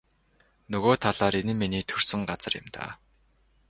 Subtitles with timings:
[0.71, 2.91] Нөгөө талаар энэ нь миний төрсөн газар юм даа.